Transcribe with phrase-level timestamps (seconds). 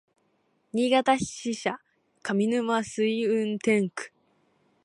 [0.73, 1.77] 新潟支社
[2.23, 4.11] 上沼垂運転区